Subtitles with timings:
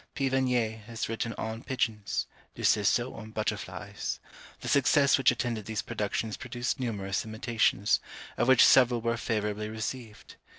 [0.15, 0.31] P.
[0.31, 4.19] Vanière has written on Pigeons, Du Cerceau on Butterflies.
[4.61, 7.99] The success which attended these productions produced numerous imitations,
[8.35, 10.37] of which several were favourably received.